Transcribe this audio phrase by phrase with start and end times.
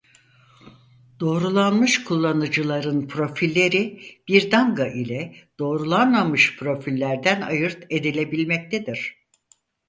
[1.19, 9.27] Doğrulanmış kullanıcıların profilleri bir damga ile doğrulanmamış profillerden ayırt edilebilmektedir.